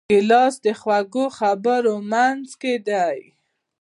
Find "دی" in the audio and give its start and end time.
2.87-3.19